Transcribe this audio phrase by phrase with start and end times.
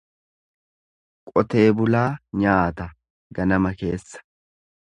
[1.33, 2.09] Qotee bulaa
[2.43, 2.89] nyaata
[3.41, 4.27] ganama keessa.